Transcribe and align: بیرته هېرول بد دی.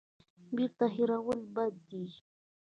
بیرته 0.55 0.85
هېرول 0.95 1.39
بد 1.55 1.73
دی. 1.89 2.03